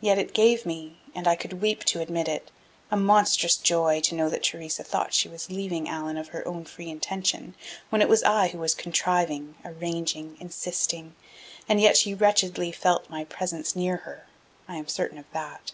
[0.00, 2.50] Yet it gave me, and I could weep to admit it,
[2.90, 6.64] a monstrous joy to know that Theresa thought she was leaving Allan of her own
[6.64, 7.54] free intention,
[7.90, 11.14] when it was I who was contriving, arranging, insisting....
[11.68, 14.26] And yet she wretchedly felt my presence near her;
[14.66, 15.72] I am certain of that.